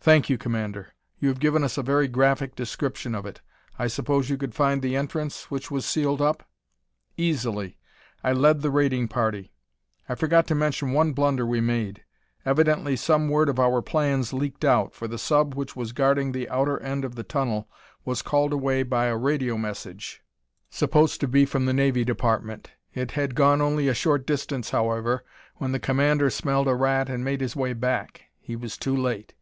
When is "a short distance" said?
23.88-24.70